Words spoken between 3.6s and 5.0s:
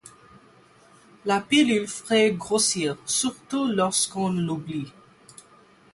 lorsqu'on l'oublie.